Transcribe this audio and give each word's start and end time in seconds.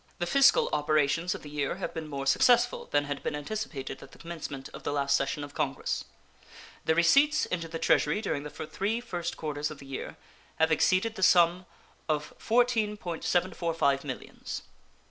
The 0.17 0.25
fiscal 0.25 0.67
operations 0.73 1.35
of 1.35 1.43
the 1.43 1.49
year 1.51 1.75
have 1.75 1.93
been 1.93 2.07
more 2.07 2.25
successful 2.25 2.87
than 2.89 3.03
had 3.03 3.21
been 3.21 3.35
anticipated 3.35 4.01
at 4.01 4.13
the 4.13 4.17
commencement 4.17 4.67
of 4.73 4.81
the 4.81 4.91
last 4.91 5.15
session 5.15 5.43
of 5.43 5.53
Congress. 5.53 6.05
The 6.85 6.95
receipts 6.95 7.45
into 7.45 7.67
the 7.67 7.77
Treasury 7.77 8.19
during 8.19 8.41
the 8.41 8.49
three 8.49 8.99
first 8.99 9.37
quarters 9.37 9.69
of 9.69 9.77
the 9.77 9.85
year 9.85 10.17
have 10.55 10.71
exceeded 10.71 11.13
the 11.13 11.21
sum 11.21 11.67
of 12.09 12.33
$14.745 12.39 14.03
millions. 14.03 14.63